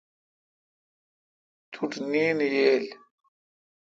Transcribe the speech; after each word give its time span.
توٹھ 1.71 1.95
نیند 2.11 2.41
ییل۔ 2.53 2.85